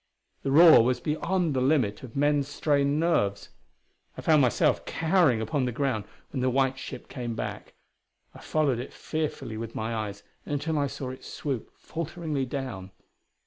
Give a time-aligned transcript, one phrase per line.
[0.41, 3.49] The roar was beyond the limit of men's strained nerves.
[4.17, 7.75] I found myself cowering upon the ground when the white ship came back;
[8.33, 12.89] I followed it fearfully with my eyes until I saw it swoop falteringly down.